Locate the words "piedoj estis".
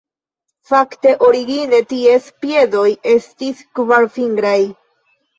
2.45-3.61